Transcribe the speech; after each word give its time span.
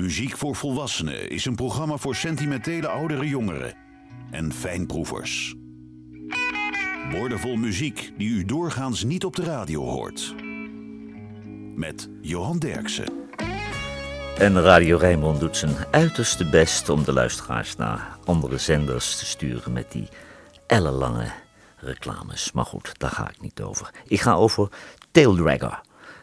Muziek 0.00 0.36
voor 0.36 0.56
Volwassenen 0.56 1.30
is 1.30 1.44
een 1.44 1.54
programma 1.54 1.96
voor 1.96 2.14
sentimentele 2.14 2.88
oudere 2.88 3.28
jongeren 3.28 3.74
en 4.30 4.52
fijnproevers. 4.52 5.54
Woordenvol 7.10 7.56
muziek 7.56 8.12
die 8.16 8.28
u 8.28 8.44
doorgaans 8.44 9.04
niet 9.04 9.24
op 9.24 9.36
de 9.36 9.44
radio 9.44 9.82
hoort. 9.82 10.34
Met 11.74 12.08
Johan 12.20 12.58
Derksen. 12.58 13.12
En 14.36 14.60
Radio 14.60 14.96
Rijnmond 14.96 15.40
doet 15.40 15.56
zijn 15.56 15.76
uiterste 15.90 16.48
best 16.48 16.88
om 16.88 17.04
de 17.04 17.12
luisteraars 17.12 17.76
naar 17.76 18.18
andere 18.24 18.58
zenders 18.58 19.18
te 19.18 19.26
sturen 19.26 19.72
met 19.72 19.92
die 19.92 20.08
ellenlange 20.66 21.32
reclames. 21.76 22.52
Maar 22.52 22.66
goed, 22.66 22.98
daar 22.98 23.10
ga 23.10 23.28
ik 23.28 23.40
niet 23.40 23.60
over. 23.60 23.90
Ik 24.06 24.20
ga 24.20 24.34
over 24.34 24.68
Taildragger. 25.10 25.80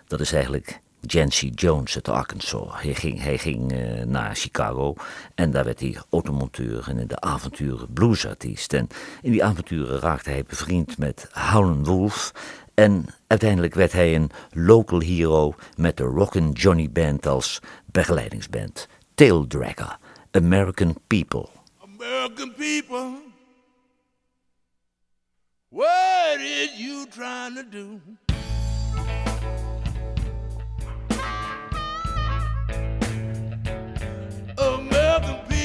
Dat 0.07 0.19
is 0.19 0.33
eigenlijk 0.33 0.83
Jancy 1.05 1.51
Jones 1.55 1.95
uit 1.95 2.09
Arkansas. 2.09 2.81
Hij 2.81 2.93
ging, 2.93 3.21
hij 3.21 3.37
ging 3.37 3.73
uh, 3.73 4.03
naar 4.03 4.35
Chicago 4.35 4.93
en 5.35 5.51
daar 5.51 5.63
werd 5.63 5.79
hij 5.79 5.97
automonteur 6.09 6.89
en 6.89 6.97
in 6.97 7.07
de 7.07 7.19
avonturen 7.19 7.93
bluesartiest. 7.93 8.73
En 8.73 8.87
in 9.21 9.31
die 9.31 9.43
avonturen 9.43 9.99
raakte 9.99 10.29
hij 10.29 10.43
bevriend 10.43 10.97
met 10.97 11.27
Howlin' 11.31 11.83
Wolf. 11.83 12.31
En 12.73 13.05
uiteindelijk 13.27 13.73
werd 13.73 13.91
hij 13.91 14.15
een 14.15 14.31
local 14.51 14.99
hero 14.99 15.55
met 15.77 15.97
de 15.97 16.03
Rockin' 16.03 16.51
Johnny 16.51 16.89
Band 16.91 17.25
als 17.25 17.59
begeleidingsband. 17.85 18.87
Taildragger, 19.13 19.97
American 20.31 20.95
People. 21.07 21.47
American 21.83 22.53
people, 22.57 23.11
what 25.69 26.39
is 26.39 26.69
you 26.77 27.07
trying 27.07 27.55
to 27.55 27.63
do? 27.69 28.01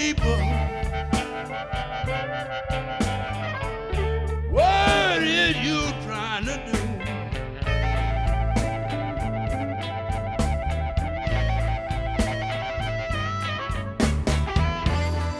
People, 0.00 0.40
what 4.48 5.22
is 5.22 5.54
you 5.58 5.78
trying 6.06 6.44
to 6.46 6.56
do? 6.70 6.78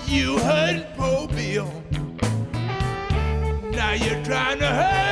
You 0.07 0.39
heard 0.41 0.87
Poe 0.95 1.27
Bill. 1.27 1.73
Now 3.71 3.93
you're 3.95 4.23
trying 4.25 4.59
to 4.59 4.67
hurt 4.67 5.10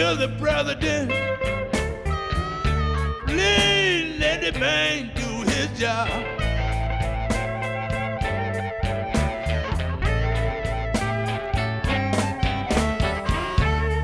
The 0.00 0.34
president. 0.40 1.10
Please 3.26 4.18
let 4.18 4.40
the 4.40 4.58
man 4.58 5.10
do 5.14 5.50
his 5.50 5.68
job. 5.78 6.08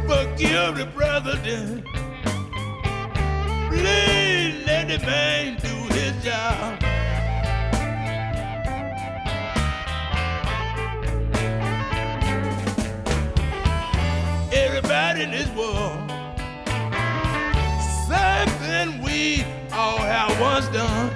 Forgive 0.06 0.77
the 0.77 0.86
president. 0.94 1.84
Please 3.70 4.66
let 4.66 4.88
the 4.88 4.98
man 5.05 5.56
do 5.62 5.94
his 5.94 6.22
job. 6.22 6.85
In 14.97 15.30
this 15.30 15.48
world, 15.50 16.11
something 18.09 19.03
we 19.03 19.44
all 19.72 19.98
have 19.98 20.41
once 20.41 20.66
done. 20.69 21.16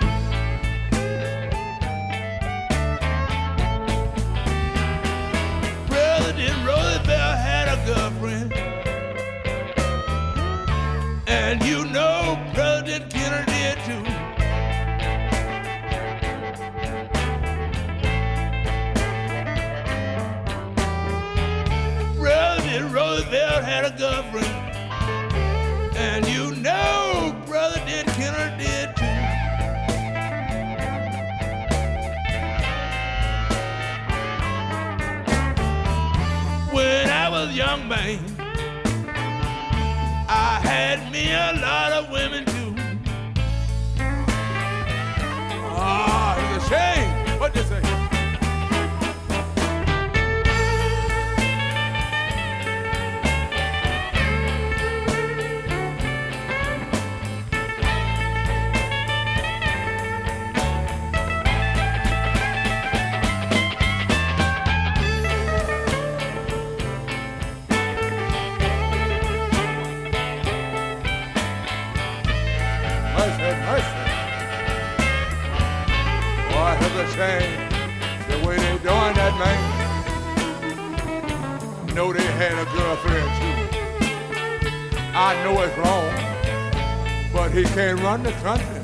Run 88.10 88.24
the 88.24 88.32
country 88.42 88.82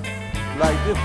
like 0.56 0.78
this. 0.86 0.98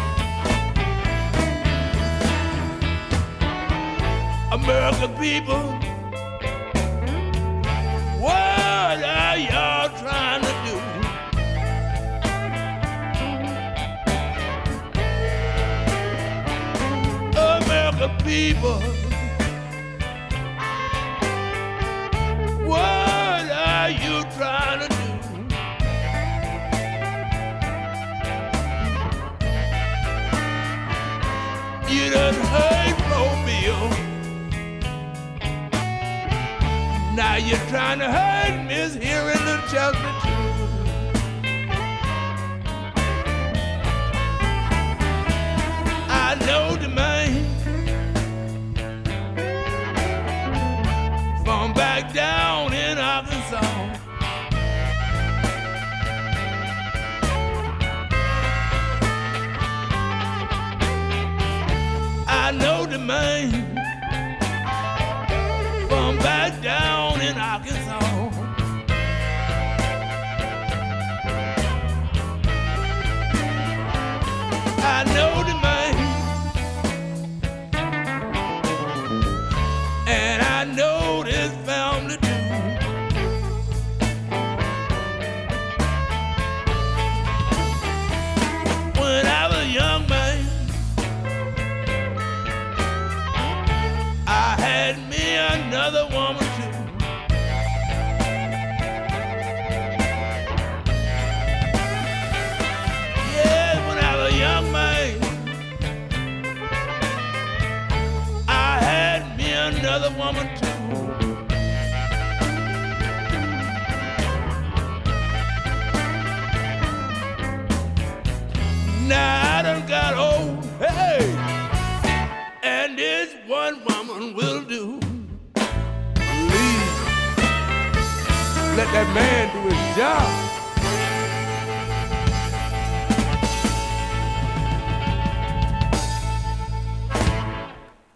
American 4.51 5.11
people, 5.17 5.70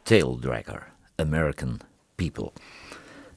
Taildragger, 0.06 0.94
American 1.16 1.80
People. 2.16 2.52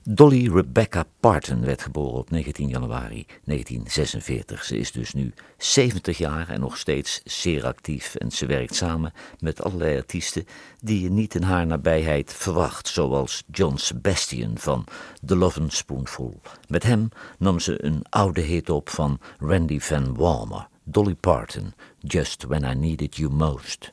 Dolly 0.03 0.49
Rebecca 0.49 1.05
Parton 1.21 1.65
werd 1.65 1.83
geboren 1.83 2.19
op 2.19 2.31
19 2.31 2.69
januari 2.69 3.27
1946. 3.45 4.65
Ze 4.65 4.79
is 4.79 4.93
dus 4.93 5.13
nu 5.13 5.33
70 5.57 6.19
jaar 6.19 6.49
en 6.49 6.61
nog 6.61 6.77
steeds 6.77 7.21
zeer 7.25 7.67
actief. 7.67 8.15
En 8.15 8.31
ze 8.31 8.47
werkt 8.47 8.75
samen 8.75 9.13
met 9.39 9.63
allerlei 9.63 9.97
artiesten 9.97 10.47
die 10.81 11.03
je 11.03 11.11
niet 11.11 11.35
in 11.35 11.43
haar 11.43 11.67
nabijheid 11.67 12.35
verwacht. 12.35 12.89
Zoals 12.89 13.45
John 13.51 13.77
Sebastian 13.77 14.59
van 14.59 14.85
The 15.25 15.37
Lovin' 15.37 15.71
Spoonful. 15.71 16.41
Met 16.67 16.83
hem 16.83 17.09
nam 17.39 17.61
ze 17.61 17.85
een 17.85 18.03
oude 18.09 18.41
hit 18.41 18.71
op 18.71 18.89
van 18.89 19.21
Randy 19.39 19.79
Van 19.81 20.15
Walmer. 20.15 20.69
Dolly 20.85 21.15
Parton, 21.15 21.75
Just 21.99 22.45
When 22.45 22.65
I 22.65 22.75
Needed 22.75 23.17
You 23.17 23.33
Most. 23.33 23.93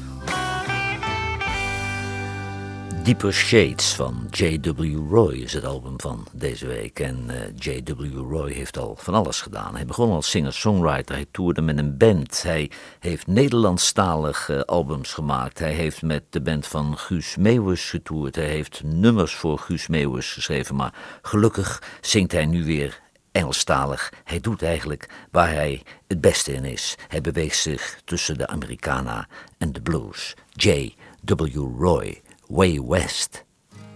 Deeper 3.03 3.33
Shades 3.33 3.95
van 3.95 4.27
J.W. 4.31 5.09
Roy 5.09 5.33
is 5.33 5.53
het 5.53 5.65
album 5.65 6.01
van 6.01 6.27
deze 6.31 6.67
week. 6.67 6.99
En 6.99 7.29
eh, 7.29 7.37
J.W. 7.55 8.17
Roy 8.17 8.51
heeft 8.51 8.77
al 8.77 8.95
van 8.99 9.13
alles 9.13 9.41
gedaan. 9.41 9.75
Hij 9.75 9.85
begon 9.85 10.11
als 10.11 10.29
singer-songwriter, 10.29 11.15
hij 11.15 11.25
toerde 11.31 11.61
met 11.61 11.77
een 11.77 11.97
band. 11.97 12.43
Hij 12.43 12.71
heeft 12.99 13.27
Nederlandstalige 13.27 14.65
albums 14.65 15.13
gemaakt. 15.13 15.59
Hij 15.59 15.73
heeft 15.73 16.01
met 16.01 16.23
de 16.29 16.41
band 16.41 16.67
van 16.67 16.97
Guus 16.97 17.35
Meeuwis 17.35 17.89
getoerd. 17.89 18.35
Hij 18.35 18.49
heeft 18.49 18.81
nummers 18.83 19.33
voor 19.33 19.59
Guus 19.59 19.87
Meeuwis 19.87 20.33
geschreven. 20.33 20.75
Maar 20.75 20.93
gelukkig 21.21 21.83
zingt 22.01 22.31
hij 22.31 22.45
nu 22.45 22.65
weer 22.65 22.99
Engelstalig. 23.31 24.13
Hij 24.23 24.39
doet 24.39 24.63
eigenlijk 24.63 25.09
waar 25.31 25.53
hij 25.53 25.83
het 26.07 26.21
beste 26.21 26.53
in 26.53 26.65
is. 26.65 26.95
Hij 27.07 27.21
beweegt 27.21 27.57
zich 27.57 28.01
tussen 28.05 28.37
de 28.37 28.47
Americana 28.47 29.27
en 29.57 29.71
de 29.71 29.81
blues. 29.81 30.35
J.W. 30.49 31.57
Roy. 31.79 32.21
Way 32.51 32.79
west. 32.79 33.43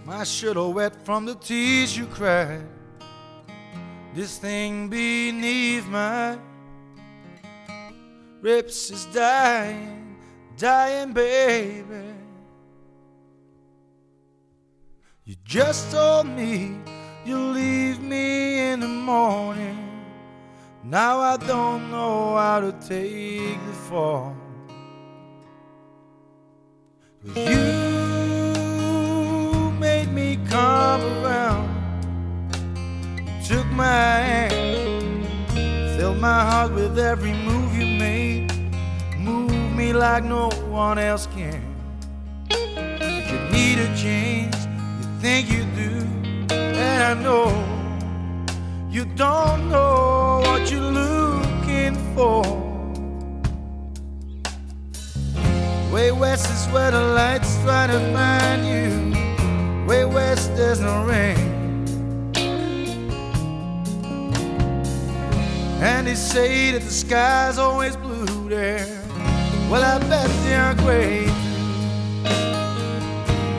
My 0.06 0.24
wet 0.72 1.04
from 1.04 1.26
the 1.26 1.34
tears 1.34 1.96
you 1.96 2.06
cried. 2.06 2.64
This 4.14 4.38
thing 4.38 4.88
beneath 4.88 5.86
my 5.88 6.38
ribs 8.40 8.90
is 8.90 9.04
dying, 9.06 10.16
dying, 10.56 11.12
baby. 11.12 12.14
You 15.24 15.34
just 15.44 15.90
told 15.92 16.26
me 16.26 16.78
you'll 17.26 17.50
leave 17.50 18.00
me 18.00 18.70
in 18.70 18.80
the 18.80 18.88
morning. 18.88 19.82
Now 20.82 21.20
I 21.20 21.36
don't 21.36 21.90
know 21.90 22.36
how 22.36 22.60
to 22.60 22.72
take 22.72 23.58
the 23.66 23.76
fall. 23.88 24.34
You 27.34 27.95
come 30.56 31.02
around. 31.24 31.68
took 33.48 33.66
my 33.66 34.10
hand, 34.28 35.26
filled 35.96 36.20
my 36.30 36.40
heart 36.50 36.72
with 36.72 36.98
every 36.98 37.34
move 37.48 37.70
you 37.80 37.86
made. 38.06 38.50
Move 39.18 39.52
me 39.80 39.92
like 39.92 40.24
no 40.24 40.48
one 40.84 40.98
else 40.98 41.24
can. 41.36 41.60
You 43.30 43.38
need 43.56 43.76
a 43.86 43.88
change, 44.04 44.56
you 44.98 45.06
think 45.22 45.42
you 45.54 45.62
do, 45.82 45.92
and 46.90 47.00
I 47.10 47.14
know 47.26 47.46
you 48.94 49.04
don't 49.26 49.60
know 49.74 50.40
what 50.46 50.62
you're 50.70 50.92
looking 51.02 51.94
for. 52.14 52.42
Way 55.92 56.10
west 56.12 56.46
is 56.56 56.64
where 56.72 56.90
the 56.90 57.04
lights 57.20 57.50
try 57.62 57.86
to 57.94 57.98
find 58.14 58.62
you. 58.72 59.25
Way 59.86 60.04
west, 60.04 60.56
there's 60.56 60.80
no 60.80 61.04
rain. 61.04 61.36
And 65.80 66.06
they 66.06 66.14
say 66.14 66.72
that 66.72 66.82
the 66.82 66.90
sky's 66.90 67.58
always 67.58 67.96
blue 67.96 68.48
there. 68.48 68.86
Well, 69.70 69.84
I 69.84 69.98
bet 70.08 70.28
they 70.42 70.54
are 70.54 70.74
gray. 70.74 71.26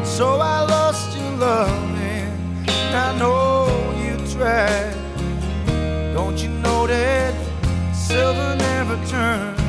So 0.03 0.39
I 0.39 0.61
lost 0.61 1.15
your 1.17 1.31
love, 1.37 1.69
and 1.99 2.95
I 2.95 3.17
know 3.19 3.67
you 4.01 4.17
tried. 4.33 4.95
Don't 6.13 6.37
you 6.39 6.49
know 6.49 6.87
that 6.87 7.35
silver 7.93 8.55
never 8.55 8.97
turns? 9.05 9.61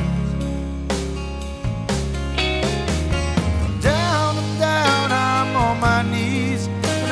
Down 3.83 4.37
and 4.37 4.59
down, 4.59 5.11
I'm 5.11 5.55
on 5.55 5.79
my 5.79 6.01
knees 6.01 6.48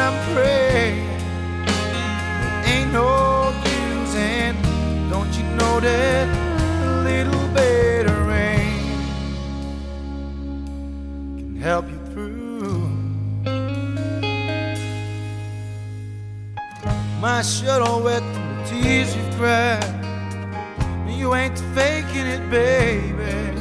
I'm 0.08 0.34
praying. 0.34 1.00
ain't 2.64 2.94
no 2.94 3.52
use, 3.66 4.16
and 4.16 4.58
don't 5.12 5.34
you 5.38 5.44
know 5.60 5.82
that 5.82 6.28
a 6.88 7.04
little 7.04 7.48
bit 7.50 8.06
of 8.06 8.18
rain 8.26 8.80
can 11.38 11.56
help 11.58 11.90
you 11.90 12.00
through? 12.14 12.88
My 17.20 17.42
shirt 17.42 17.82
all 17.82 18.02
wet 18.02 18.24
from 18.34 18.46
the 18.56 18.64
tears 18.70 19.14
you've 19.14 19.36
cried. 19.36 19.94
You 21.10 21.36
ain't 21.36 21.60
faking 21.76 22.28
it, 22.36 22.50
baby. 22.50 23.60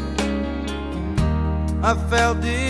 I 1.83 1.95
felt 2.09 2.41
this 2.41 2.66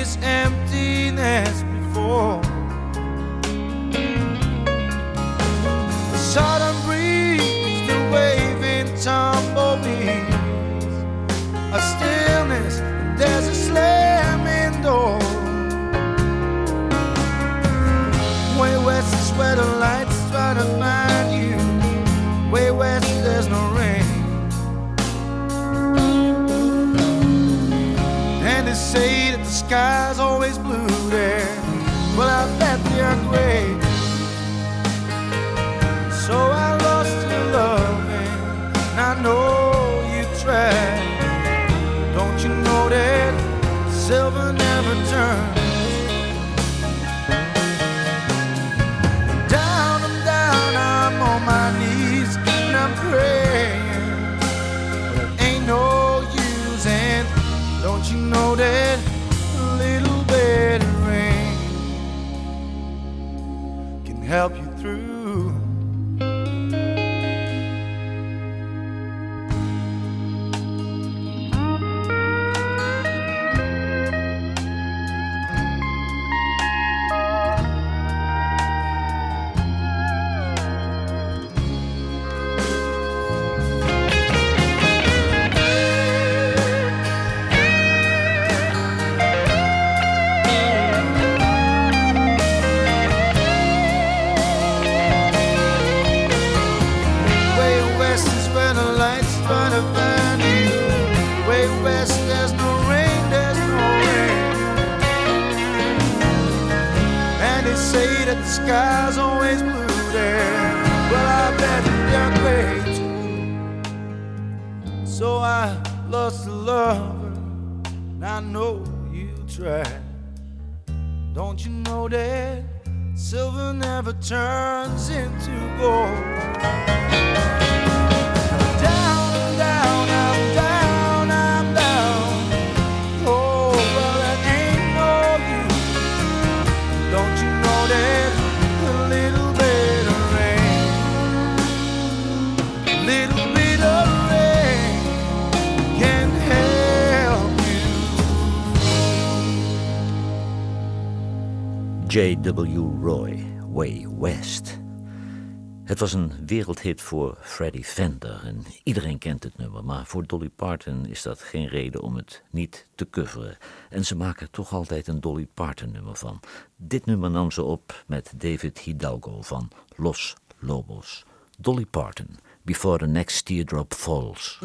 Het 155.87 155.99
was 155.99 156.12
een 156.12 156.33
wereldhit 156.47 157.00
voor 157.00 157.38
Freddie 157.40 157.85
Fender 157.85 158.40
en 158.45 158.64
iedereen 158.83 159.19
kent 159.19 159.43
het 159.43 159.57
nummer, 159.57 159.85
maar 159.85 160.07
voor 160.07 160.26
Dolly 160.26 160.49
Parton 160.49 161.07
is 161.07 161.23
dat 161.23 161.40
geen 161.40 161.69
reden 161.69 162.00
om 162.00 162.16
het 162.16 162.43
niet 162.50 162.87
te 162.95 163.11
coveren. 163.11 163.57
En 163.90 164.05
ze 164.05 164.16
maken 164.16 164.50
toch 164.50 164.73
altijd 164.73 165.07
een 165.07 165.21
Dolly 165.21 165.47
Parton 165.55 165.93
nummer 165.93 166.16
van. 166.16 166.40
Dit 166.76 167.07
nummer 167.07 167.31
nam 167.31 167.50
ze 167.50 167.62
op 167.62 168.05
met 168.07 168.33
David 168.37 168.78
Hidalgo 168.78 169.43
van 169.43 169.71
Los 169.97 170.35
Lobos. 170.59 171.25
Dolly 171.59 171.87
Parton, 171.87 172.38
Before 172.62 172.99
the 172.99 173.07
Next 173.07 173.45
Teardrop 173.45 173.95
Falls. 173.95 174.59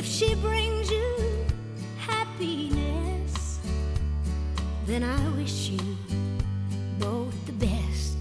If 0.00 0.06
she 0.06 0.34
brings 0.34 0.90
you 0.90 1.14
happiness, 1.98 3.58
then 4.86 5.02
I 5.04 5.28
wish 5.36 5.68
you 5.68 5.94
both 6.98 7.34
the 7.44 7.52
best. 7.52 8.16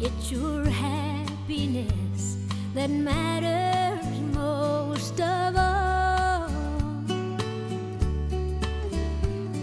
It's 0.00 0.32
your 0.32 0.64
happiness 0.64 2.38
that 2.74 2.90
matters 2.90 4.04
most 4.34 5.20
of 5.20 5.56
all. 5.56 6.50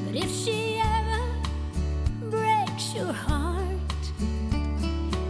But 0.06 0.16
if 0.16 0.32
she 0.32 0.80
ever 0.80 1.24
breaks 2.30 2.96
your 2.96 3.12
heart, 3.12 4.04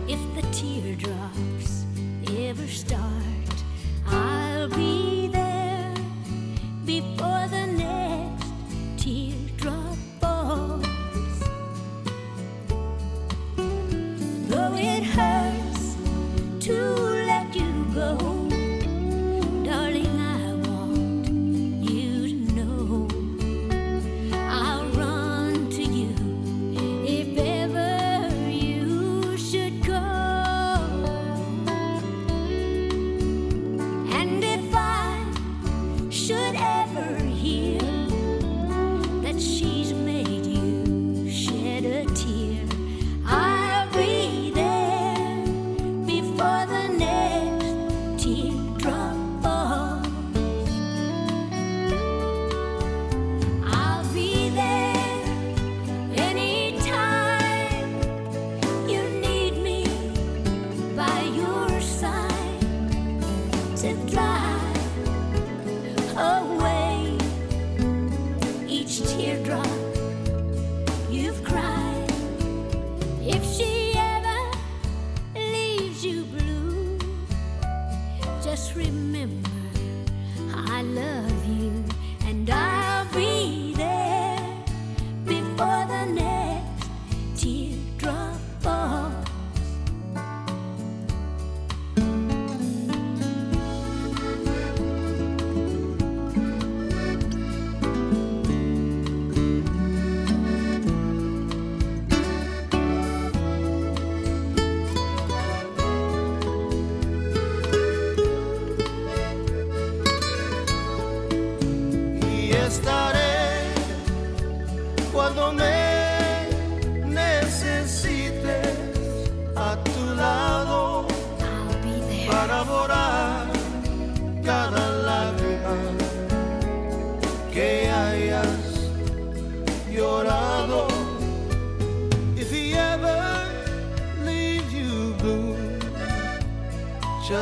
if 0.08 0.22
the 0.36 0.44
teardrops 0.52 1.86
ever 2.38 2.68
start, 2.68 3.56
I'll 4.08 4.70
be 4.70 5.28
there 5.28 5.45
before 6.86 7.48
the 7.48 7.75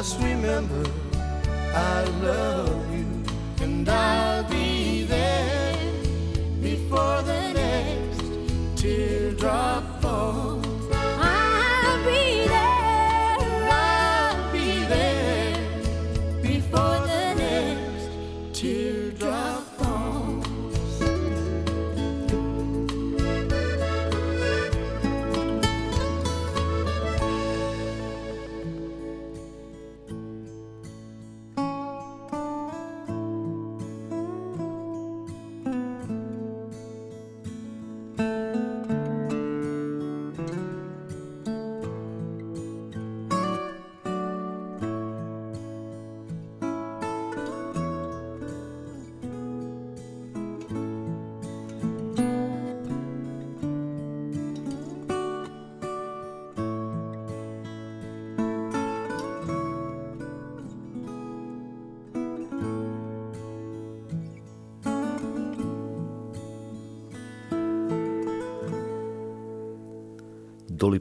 just 0.04 0.20
remember 0.20 0.84
I 1.74 2.04
love 2.22 2.83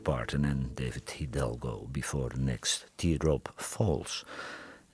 Parton 0.03 0.45
en 0.45 0.71
David 0.75 1.11
Hidalgo, 1.11 1.87
Before 1.91 2.29
the 2.29 2.41
Next 2.41 2.87
Teardrop 2.95 3.53
Falls. 3.57 4.25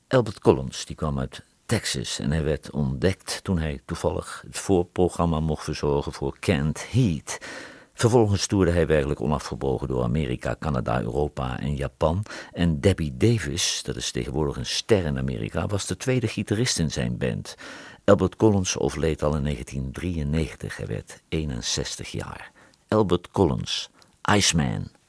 Albert 0.09 0.41
Collins 0.41 0.85
die 0.85 0.97
kwam 0.97 1.19
uit 1.19 1.45
Texas 1.67 2.19
en 2.19 2.31
hij 2.31 2.45
werd 2.45 2.71
ontdekt 2.71 3.45
toen 3.45 3.59
hij 3.59 3.81
toevallig 3.85 4.43
het 4.47 4.59
voorprogramma 4.59 5.41
mocht 5.41 5.65
verzorgen 5.65 6.13
voor 6.13 6.39
Kent 6.39 6.91
Heat. 6.91 7.39
Vervolgens 7.93 8.47
toerde 8.47 8.71
hij 8.71 8.87
werkelijk 8.87 9.21
onafgebroken 9.21 9.89
door 9.89 10.03
Amerika, 10.03 10.57
Canada, 10.59 11.01
Europa 11.01 11.61
en 11.61 11.77
Japan. 11.77 12.23
En 12.53 12.81
Debbie 12.81 13.17
Davis, 13.17 13.83
dat 13.83 13.97
is 13.97 14.11
tegenwoordig 14.11 14.57
een 14.57 14.67
ster 14.67 15.05
in 15.05 15.19
Amerika, 15.19 15.67
was 15.67 15.87
de 15.87 15.97
tweede 15.97 16.29
gitarist 16.29 16.79
in 16.79 16.91
zijn 16.91 17.19
band. 17.19 17.55
Albert 18.05 18.37
Collins 18.37 18.79
overleed 18.79 19.23
al 19.23 19.37
in 19.37 19.43
1993, 19.43 20.77
hij 20.77 20.87
werd 20.87 21.23
61 21.29 22.11
jaar. 22.11 22.53
Albert 22.89 23.31
Collins, 23.31 23.91
Iceman. 24.35 24.98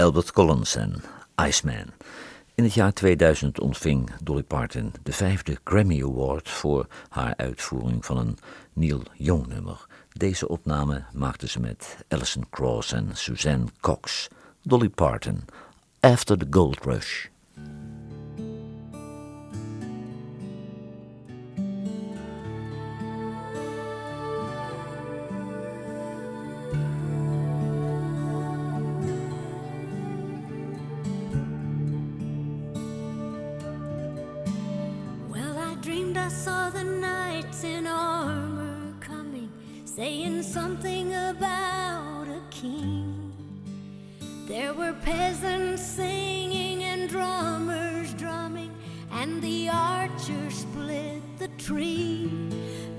Albert 0.00 0.32
Collins 0.32 0.76
en 0.76 1.02
Iceman. 1.46 1.86
In 2.54 2.64
het 2.64 2.74
jaar 2.74 2.92
2000 2.92 3.60
ontving 3.60 4.10
Dolly 4.22 4.42
Parton 4.42 4.92
de 5.02 5.12
vijfde 5.12 5.58
Grammy 5.64 6.02
Award 6.02 6.48
voor 6.48 6.86
haar 7.08 7.34
uitvoering 7.36 8.04
van 8.04 8.16
een 8.16 8.38
Neil 8.72 9.02
Young 9.14 9.46
nummer. 9.46 9.86
Deze 10.12 10.48
opname 10.48 11.04
maakte 11.12 11.48
ze 11.48 11.60
met 11.60 12.04
Alison 12.08 12.46
Cross 12.50 12.92
en 12.92 13.10
Suzanne 13.12 13.66
Cox. 13.80 14.28
Dolly 14.62 14.88
Parton, 14.88 15.44
After 16.00 16.38
the 16.38 16.46
Gold 16.50 16.84
Rush. 16.84 17.26
Saw 36.44 36.70
the 36.70 36.82
knights 36.82 37.64
in 37.64 37.86
armor 37.86 38.94
coming, 38.98 39.52
saying 39.84 40.42
something 40.42 41.12
about 41.12 42.26
a 42.28 42.40
king. 42.50 43.30
There 44.48 44.72
were 44.72 44.94
peasants 45.04 45.82
singing 45.82 46.82
and 46.82 47.10
drummers 47.10 48.14
drumming, 48.14 48.72
and 49.12 49.42
the 49.42 49.68
archer 49.68 50.50
split 50.50 51.20
the 51.38 51.48
tree. 51.58 52.32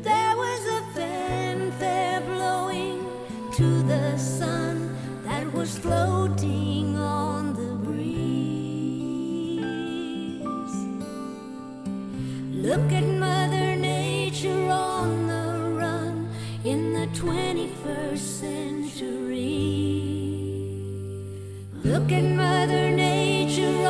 There 0.04 0.36
was 0.38 0.62
a 0.80 0.82
fanfare 0.94 2.22
blowing 2.22 3.00
to 3.58 3.82
the 3.94 4.18
sun 4.18 4.96
that 5.24 5.52
was 5.52 5.76
floating 5.80 6.71
Look 12.72 12.94
at 12.94 13.04
Mother 13.04 13.76
Nature 13.76 14.70
on 14.70 15.28
the 15.28 15.76
run 15.78 16.30
in 16.64 16.94
the 16.94 17.06
21st 17.08 18.18
century. 18.18 19.42
Look 21.84 22.14
at 22.14 22.24
Mother 22.24 22.92
Nature 22.92 23.86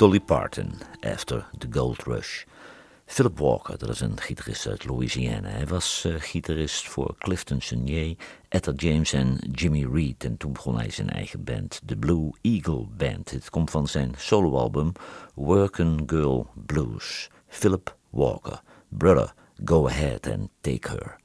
Dolly 0.00 0.20
Parton, 0.20 0.72
After 1.02 1.44
the 1.58 1.66
Gold 1.70 2.06
Rush. 2.06 2.44
Philip 3.06 3.38
Walker, 3.38 3.78
dat 3.78 3.88
is 3.88 4.00
een 4.00 4.20
gitarist 4.20 4.66
uit 4.66 4.84
Louisiana. 4.84 5.48
Hij 5.48 5.66
was 5.66 6.04
eh, 6.04 6.14
gitarist 6.18 6.88
voor 6.88 7.14
Clifton 7.18 7.60
Chenier, 7.60 8.16
Etta 8.48 8.72
James 8.76 9.12
en 9.12 9.38
Jimmy 9.52 9.88
Reed. 9.92 10.24
En 10.24 10.36
toen 10.36 10.52
begon 10.52 10.78
hij 10.78 10.90
zijn 10.90 11.10
eigen 11.10 11.44
band, 11.44 11.80
de 11.84 11.96
Blue 11.96 12.30
Eagle 12.40 12.86
Band. 12.96 13.30
Het 13.30 13.50
komt 13.50 13.70
van 13.70 13.88
zijn 13.88 14.14
soloalbum 14.16 14.92
Workin' 15.34 16.02
Girl 16.06 16.46
Blues. 16.66 17.30
Philip 17.48 17.96
Walker, 18.10 18.62
Brother, 18.88 19.34
Go 19.64 19.86
Ahead 19.86 20.26
and 20.26 20.48
Take 20.60 20.88
Her. 20.88 21.18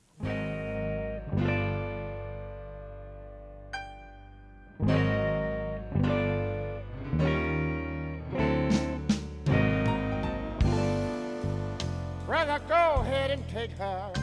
Take 13.67 13.78
her. 13.78 14.13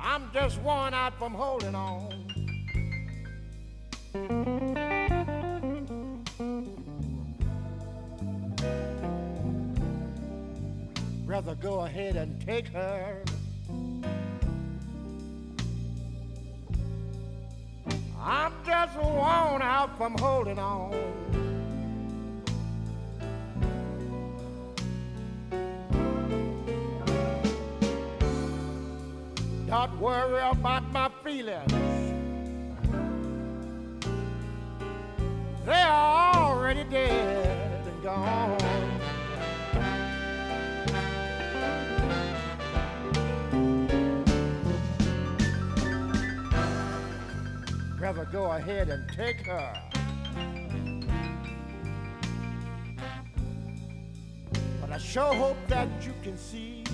I'm 0.00 0.30
just 0.32 0.60
worn 0.62 0.94
out 0.94 1.18
from 1.18 1.34
holding 1.34 1.74
on. 1.74 2.14
Brother, 11.26 11.54
go 11.56 11.80
ahead 11.80 12.16
and 12.16 12.40
take 12.46 12.68
her. 12.68 13.22
I'm 18.20 18.52
just 18.64 18.96
worn 18.96 19.60
out 19.62 19.96
from 19.98 20.16
holding 20.18 20.58
on. 20.58 21.17
Don't 29.88 30.00
worry 30.00 30.40
about 30.40 30.90
my 30.92 31.10
feelings. 31.24 31.72
They 35.64 35.72
are 35.72 36.34
already 36.34 36.84
dead 36.84 37.86
and 37.86 38.02
gone. 38.02 38.58
Brother, 47.98 48.28
go 48.30 48.52
ahead 48.52 48.88
and 48.88 49.08
take 49.16 49.46
her. 49.46 49.74
But 54.80 54.92
I 54.92 54.98
sure 54.98 55.34
hope 55.34 55.56
that 55.68 55.88
you 56.02 56.12
can 56.22 56.36
see 56.36 56.84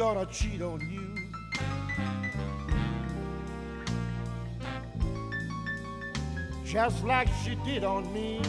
gonna 0.00 0.24
cheat 0.32 0.62
on 0.62 0.80
you. 0.90 1.14
Just 6.64 7.04
like 7.04 7.28
she 7.44 7.54
did 7.66 7.84
on 7.84 8.10
me. 8.14 8.40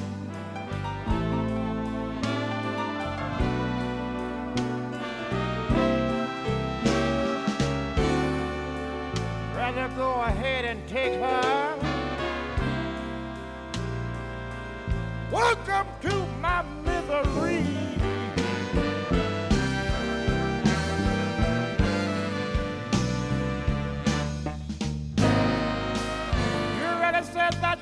Rather 9.54 9.94
go 9.98 10.22
ahead 10.22 10.64
and 10.64 10.88
take 10.88 11.20
her. 11.20 11.71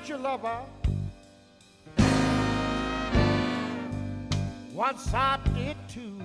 Said 0.09 0.17
that 0.17 0.17
you 0.17 0.17
love 0.17 0.41
her. 0.41 0.61
Once 4.73 5.13
I 5.13 5.39
did 5.55 5.77
too. 5.87 6.19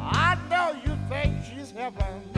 I 0.00 0.38
know 0.50 0.74
you 0.84 0.96
think 1.08 1.34
she's 1.44 1.70
heaven, 1.70 2.37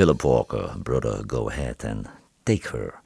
Philip 0.00 0.22
Walker, 0.22 0.74
Brother 0.82 1.22
Go 1.26 1.48
Ahead 1.48 1.84
en 1.84 2.06
Take 2.42 2.68
Her. 2.68 3.00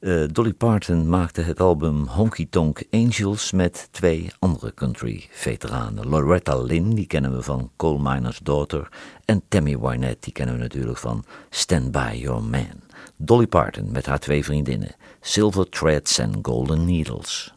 Eh, 0.00 0.28
Dolly 0.32 0.52
Parton 0.52 1.08
maakte 1.08 1.40
het 1.40 1.60
album 1.60 2.06
Honky 2.06 2.46
Tonk 2.50 2.82
Angels 2.90 3.52
met 3.52 3.88
twee 3.90 4.30
andere 4.38 4.74
country-veteranen. 4.74 6.08
Loretta 6.08 6.56
Lynn, 6.56 6.94
die 6.94 7.06
kennen 7.06 7.36
we 7.36 7.42
van 7.42 7.70
Coal 7.76 7.98
Miner's 7.98 8.38
Daughter. 8.38 8.88
En 9.24 9.42
Tammy 9.48 9.78
Wynette, 9.78 10.20
die 10.20 10.32
kennen 10.32 10.54
we 10.54 10.60
natuurlijk 10.60 10.98
van 10.98 11.24
Stand 11.50 11.92
By 11.92 12.12
Your 12.14 12.42
Man. 12.42 12.80
Dolly 13.16 13.46
Parton 13.46 13.92
met 13.92 14.06
haar 14.06 14.18
twee 14.18 14.44
vriendinnen, 14.44 14.94
Silver 15.20 15.68
Threads 15.68 16.18
en 16.18 16.38
Golden 16.42 16.84
Needles. 16.84 17.52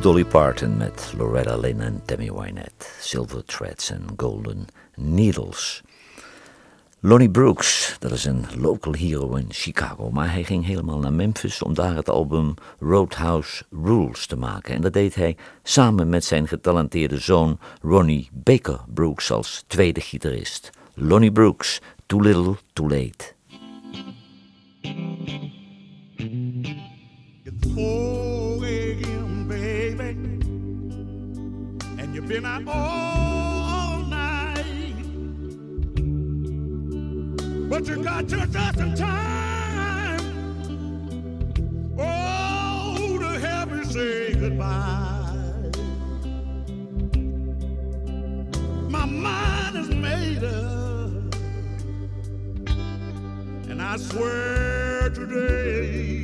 Dolly 0.00 0.24
Parton 0.24 0.76
met 0.76 1.14
Loretta 1.18 1.56
Lynn 1.56 1.80
en 1.80 2.02
Tammy 2.04 2.32
Wynette, 2.32 2.86
Silver 3.00 3.44
Threads 3.44 3.90
en 3.90 4.06
Golden 4.16 4.66
Needles. 4.96 5.82
Lonnie 7.00 7.30
Brooks, 7.30 7.96
dat 7.98 8.10
is 8.10 8.24
een 8.24 8.46
local 8.58 8.92
hero 8.92 9.34
in 9.34 9.46
Chicago, 9.48 10.10
maar 10.10 10.32
hij 10.32 10.44
ging 10.44 10.64
helemaal 10.64 10.98
naar 10.98 11.12
Memphis 11.12 11.62
om 11.62 11.74
daar 11.74 11.96
het 11.96 12.08
album 12.08 12.54
Roadhouse 12.78 13.64
Rules 13.70 14.26
te 14.26 14.36
maken. 14.36 14.74
En 14.74 14.80
dat 14.80 14.92
deed 14.92 15.14
hij 15.14 15.36
samen 15.62 16.08
met 16.08 16.24
zijn 16.24 16.48
getalenteerde 16.48 17.18
zoon 17.18 17.58
Ronnie 17.82 18.28
Baker 18.32 18.80
Brooks 18.94 19.30
als 19.30 19.64
tweede 19.66 20.00
gitarist. 20.00 20.70
Lonnie 20.94 21.32
Brooks, 21.32 21.80
Too 22.06 22.20
Little, 22.20 22.54
Too 22.72 22.88
Late. 22.88 23.32
Been 32.26 32.46
out 32.46 32.62
all 32.66 33.98
night. 34.04 34.94
But 37.68 37.86
you 37.86 38.02
got 38.02 38.30
your 38.30 38.46
just 38.46 38.78
in 38.78 38.94
time. 38.94 40.20
Oh, 41.98 43.18
to 43.20 43.38
help 43.40 43.70
me 43.72 43.84
say 43.84 44.32
goodbye. 44.34 45.70
My 48.88 49.04
mind 49.04 49.76
is 49.76 49.88
made 49.90 50.44
up, 50.44 51.34
and 53.68 53.82
I 53.82 53.96
swear 53.98 55.10
today. 55.10 56.14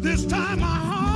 This 0.00 0.24
time 0.26 0.60
my 0.60 0.66
heart, 0.66 1.15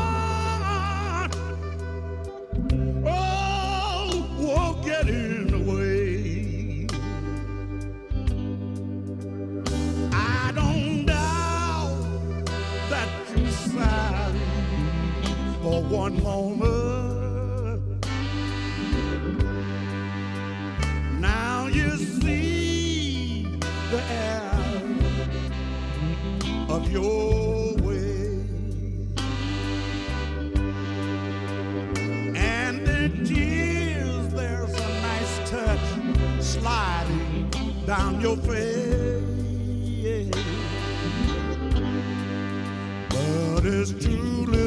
I 10.13 10.53
don't 10.55 11.07
doubt 11.07 12.45
that 12.91 13.09
sorry 13.73 14.39
for 15.63 15.83
one 15.85 16.23
moment. 16.23 17.83
Now 21.19 21.67
you 21.69 21.97
see 21.97 23.47
the 23.91 24.03
of 26.69 26.93
your 26.93 27.75
way. 27.77 28.30
Down 37.91 38.21
your 38.21 38.37
face. 38.37 39.21
But 43.09 43.65
it's 43.65 43.91
too 43.93 44.47
little, 44.47 44.60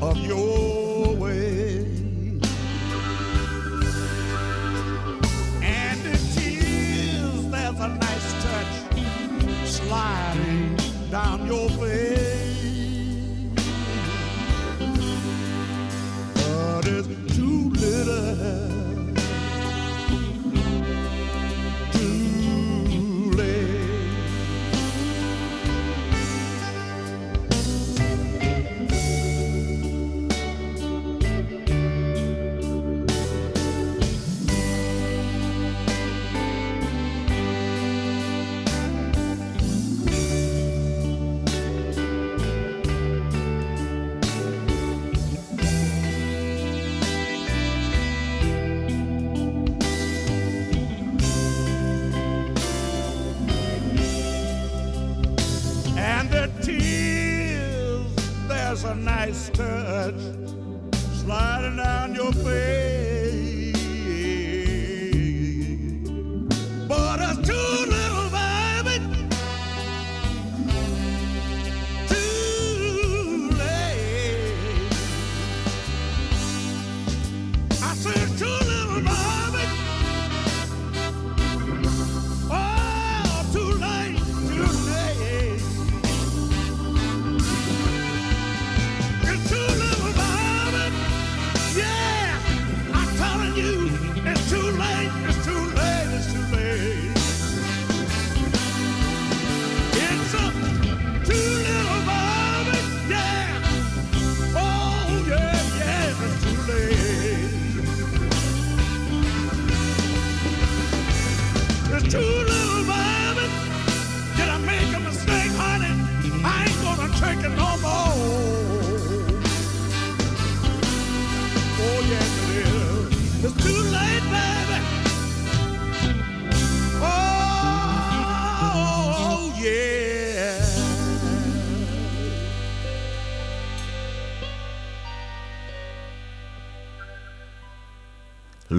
of 0.00 0.16
your 0.18 1.16
way. 1.16 1.86
And 5.62 6.00
there's 6.02 6.36
a 7.80 7.88
nice 7.88 8.28
touch 8.44 8.74
sliding 9.68 10.76
down 11.10 11.46
your 11.46 11.68
face. 11.70 12.03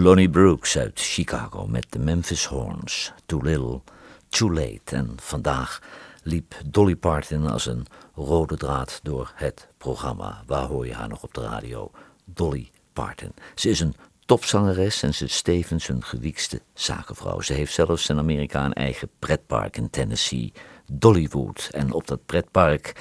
Lonnie 0.05 0.29
Brooks 0.29 0.77
uit 0.77 0.99
Chicago 0.99 1.67
met 1.67 1.85
de 1.89 1.99
Memphis 1.99 2.45
Horns. 2.45 3.13
Too 3.25 3.41
Little, 3.41 3.81
Too 4.27 4.53
Late. 4.53 4.95
En 4.95 5.13
vandaag 5.15 5.81
liep 6.23 6.55
Dolly 6.65 6.95
Parton 6.95 7.47
als 7.47 7.65
een 7.65 7.85
rode 8.15 8.57
draad 8.57 8.99
door 9.03 9.31
het 9.35 9.67
programma. 9.77 10.43
Waar 10.45 10.65
hoor 10.65 10.85
je 10.85 10.93
haar 10.93 11.07
nog 11.07 11.23
op 11.23 11.33
de 11.33 11.41
radio? 11.41 11.91
Dolly 12.25 12.71
Parton. 12.93 13.33
Ze 13.55 13.69
is 13.69 13.79
een 13.79 13.95
topzangeres 14.25 15.03
en 15.03 15.13
ze 15.13 15.25
is 15.25 15.35
stevens 15.35 15.87
een 15.87 16.03
gewiekste 16.03 16.61
zakenvrouw. 16.73 17.41
Ze 17.41 17.53
heeft 17.53 17.73
zelfs 17.73 18.09
in 18.09 18.17
Amerika 18.17 18.65
een 18.65 18.73
eigen 18.73 19.09
pretpark 19.19 19.77
in 19.77 19.89
Tennessee, 19.89 20.53
Dollywood. 20.91 21.69
En 21.71 21.91
op 21.91 22.07
dat 22.07 22.25
pretpark 22.25 22.93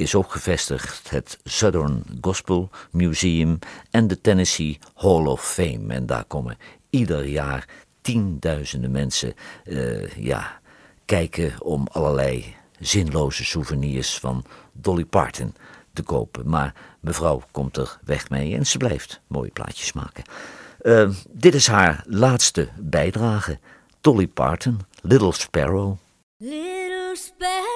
is 0.00 0.14
ook 0.14 0.32
gevestigd 0.32 1.10
het 1.10 1.38
Southern 1.44 2.04
Gospel 2.20 2.70
Museum 2.90 3.58
en 3.90 4.06
de 4.06 4.20
Tennessee 4.20 4.78
Hall 4.94 5.26
of 5.26 5.52
Fame. 5.52 5.94
En 5.94 6.06
daar 6.06 6.24
komen 6.24 6.58
ieder 6.90 7.26
jaar 7.26 7.68
tienduizenden 8.00 8.90
mensen 8.90 9.34
uh, 9.64 10.08
ja, 10.08 10.60
kijken 11.04 11.52
om 11.62 11.86
allerlei 11.92 12.54
zinloze 12.78 13.44
souvenirs 13.44 14.18
van 14.18 14.44
Dolly 14.72 15.04
Parton 15.04 15.54
te 15.92 16.02
kopen. 16.02 16.48
Maar 16.48 16.74
mevrouw 17.00 17.42
komt 17.50 17.76
er 17.76 17.98
weg 18.04 18.30
mee 18.30 18.56
en 18.56 18.66
ze 18.66 18.76
blijft 18.76 19.20
mooie 19.26 19.50
plaatjes 19.50 19.92
maken. 19.92 20.24
Uh, 20.82 21.10
dit 21.30 21.54
is 21.54 21.66
haar 21.66 22.04
laatste 22.06 22.68
bijdrage. 22.78 23.58
Dolly 24.00 24.26
Parton, 24.26 24.80
Little 25.02 25.32
Sparrow. 25.32 25.96
Little 26.36 27.16
sparrow, 27.16 27.69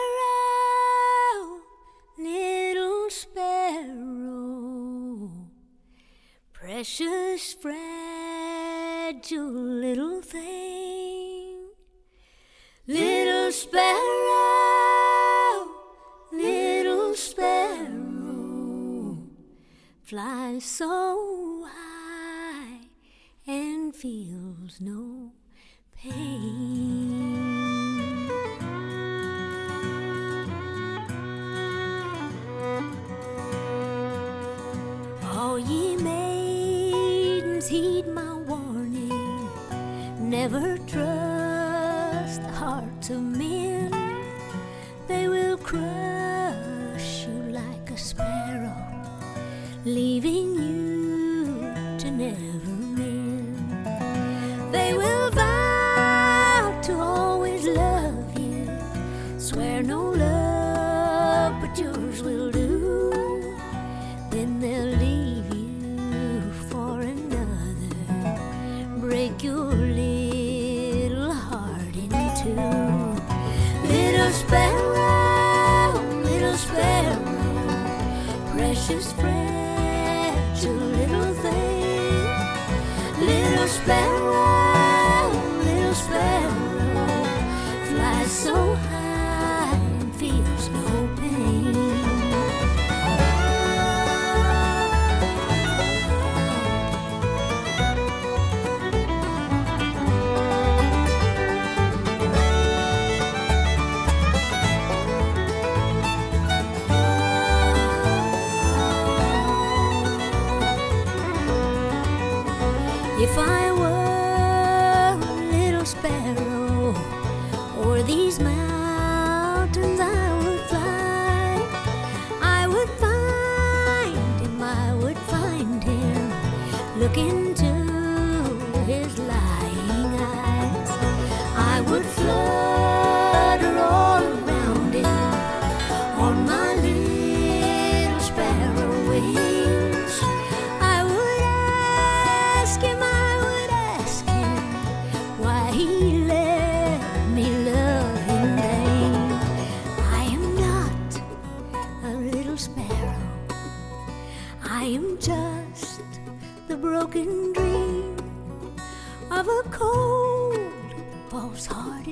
precious 6.84 7.54
fragile 7.54 9.50
little 9.50 10.20
thing. 10.20 11.70
Little 12.86 13.50
sparrow, 13.52 13.96
little 16.30 17.14
sparrow, 17.14 19.16
fly 20.02 20.58
so 20.58 21.66
high 21.66 22.80
and 23.46 23.96
feels 23.96 24.78
no 24.78 25.32
pain. 25.96 27.13
Never 40.44 40.83
sparrow, 74.34 76.00
little 76.24 76.56
sparrow, 76.56 77.22
precious 78.50 79.12
fragile 79.12 80.74
little 80.74 81.34
thing. 81.34 82.26
Little 83.20 83.68
sparrow, 83.68 84.23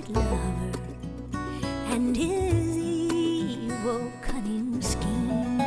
false 0.02 0.16
lover 0.16 0.72
and 1.90 2.16
his 2.16 2.76
evil, 2.76 4.12
cunning 4.22 4.80
scheme. 4.80 5.58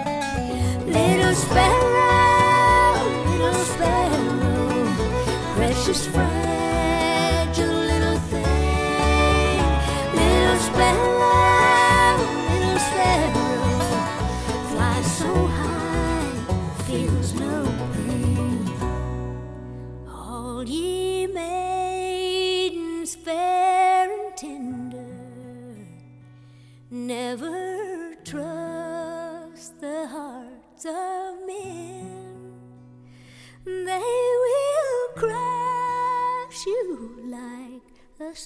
Little 0.85 1.35
sparrow, 1.35 3.03
little 3.29 3.53
sparrow, 3.53 4.85
precious, 5.55 6.07
fragile 6.07 6.34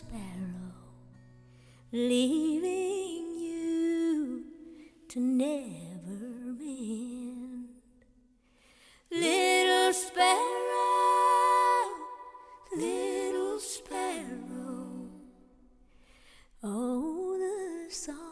sparrow, 0.10 0.74
leaving 1.92 3.38
you 3.38 4.44
to 5.08 5.20
never 5.20 6.56
mend. 6.58 7.70
Little 9.12 9.94
sparrow, 9.94 10.30
little 12.76 13.60
sparrow, 13.60 15.10
oh, 16.64 17.38
the 17.88 17.94
song. 17.94 18.29